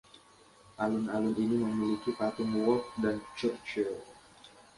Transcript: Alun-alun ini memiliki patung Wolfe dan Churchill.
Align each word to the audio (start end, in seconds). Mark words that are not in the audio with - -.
Alun-alun 0.83 1.35
ini 1.43 1.57
memiliki 1.65 2.09
patung 2.17 2.51
Wolfe 2.61 2.89
dan 3.05 3.15
Churchill. 3.37 3.93